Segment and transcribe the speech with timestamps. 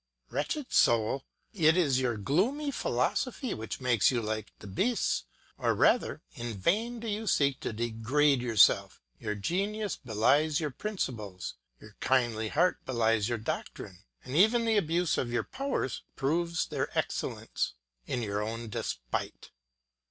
[0.31, 5.25] Wretched soul, it is your gloomy philosophy which makes you like the beasts;
[5.59, 11.53] or rather in vain do you seek to degrade yourself; your genius belies your principles,
[11.79, 16.89] your kindly heart belies your doctrines, and even the abuse of your powers proves their
[16.97, 17.75] excellence
[18.07, 19.51] in your own despite.